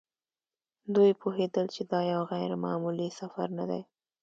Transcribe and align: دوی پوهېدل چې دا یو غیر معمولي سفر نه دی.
دوی 0.95 1.11
پوهېدل 1.21 1.65
چې 1.75 1.81
دا 1.91 1.99
یو 2.13 2.21
غیر 2.31 2.51
معمولي 2.63 3.09
سفر 3.19 3.47
نه 3.59 3.65
دی. 3.69 3.81